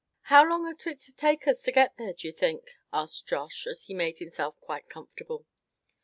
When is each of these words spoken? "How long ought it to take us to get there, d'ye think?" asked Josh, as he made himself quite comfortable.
"How 0.33 0.43
long 0.43 0.65
ought 0.65 0.87
it 0.87 0.99
to 1.01 1.13
take 1.15 1.47
us 1.47 1.61
to 1.61 1.71
get 1.71 1.95
there, 1.99 2.11
d'ye 2.13 2.31
think?" 2.31 2.71
asked 2.91 3.27
Josh, 3.27 3.67
as 3.67 3.83
he 3.83 3.93
made 3.93 4.17
himself 4.17 4.59
quite 4.59 4.89
comfortable. 4.89 5.45